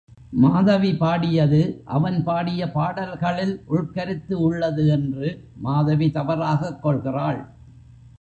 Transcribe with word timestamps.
மாதவி 0.33 0.95
பாடியது 0.95 1.59
அவன் 1.85 2.23
பாடிய 2.23 2.71
பாடல்களில் 2.71 3.53
உள்கருத்து 3.69 4.33
உள்ளது 4.33 4.87
என்று 4.87 5.27
மாதவி 5.57 6.11
தவறாகக் 6.11 6.81
கொள்கிறாள். 6.81 7.41